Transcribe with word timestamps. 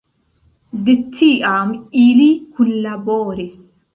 De 0.87 0.95
tiam 1.17 1.75
ili 2.05 2.27
kunlaboris. 2.57 3.57